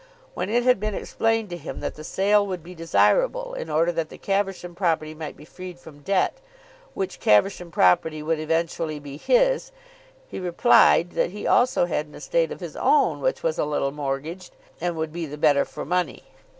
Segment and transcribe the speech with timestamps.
[0.33, 3.91] When it had been explained to him that the sale would be desirable in order
[3.91, 6.39] that the Caversham property might be freed from debt,
[6.95, 9.71] which Caversham property would eventually be his,
[10.27, 13.91] he replied that he also had an estate of his own which was a little
[13.91, 16.23] mortgaged and would be the better for money.